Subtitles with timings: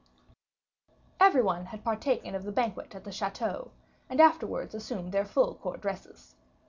[1.19, 3.69] Every one had partaken of the banquet at the chateau,
[4.09, 6.33] and afterwards assumed their full court dresses.